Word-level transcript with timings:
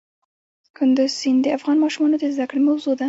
کندز 0.77 1.11
سیند 1.19 1.39
د 1.45 1.47
افغان 1.57 1.77
ماشومانو 1.83 2.15
د 2.19 2.25
زده 2.35 2.45
کړې 2.49 2.61
موضوع 2.67 2.93
ده. 2.95 2.99